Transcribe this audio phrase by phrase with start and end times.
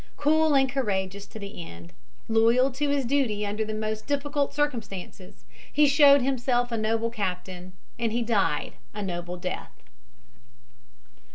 [0.17, 1.93] Cool and courageous to the end,
[2.27, 7.73] loyal to his duty under the most difficult circumstances, he showed himself a noble captain,
[7.99, 9.69] and he died a noble death.